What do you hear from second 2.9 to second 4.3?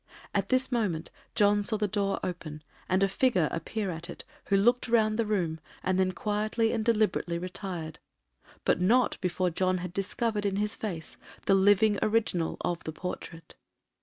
a figure appear at it,